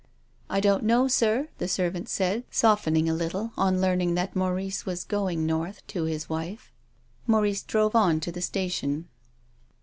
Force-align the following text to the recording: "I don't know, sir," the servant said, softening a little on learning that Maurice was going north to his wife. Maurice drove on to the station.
"I 0.49 0.59
don't 0.59 0.83
know, 0.83 1.07
sir," 1.07 1.49
the 1.59 1.67
servant 1.67 2.09
said, 2.09 2.45
softening 2.49 3.07
a 3.07 3.13
little 3.13 3.51
on 3.55 3.79
learning 3.79 4.15
that 4.15 4.35
Maurice 4.35 4.83
was 4.83 5.03
going 5.03 5.45
north 5.45 5.85
to 5.89 6.05
his 6.05 6.27
wife. 6.27 6.71
Maurice 7.27 7.61
drove 7.61 7.95
on 7.95 8.19
to 8.21 8.31
the 8.31 8.41
station. 8.41 9.09